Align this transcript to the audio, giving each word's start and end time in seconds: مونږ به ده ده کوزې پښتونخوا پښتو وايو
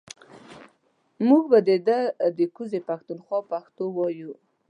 مونږ 1.27 1.43
به 1.51 1.59
ده 1.67 1.75
ده 2.37 2.45
کوزې 2.55 2.79
پښتونخوا 2.89 3.39
پښتو 3.51 3.83
وايو 3.97 4.31